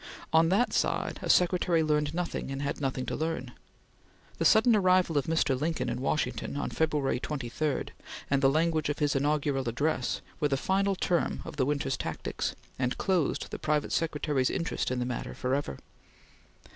[0.33, 3.51] On that side a secretary learned nothing and had nothing to learn.
[4.39, 5.55] The sudden arrival of Mr.
[5.61, 7.83] Lincoln in Washington on February 23,
[8.27, 12.55] and the language of his inaugural address, were the final term of the winter's tactics,
[12.79, 15.77] and closed the private secretary's interest in the matter forever.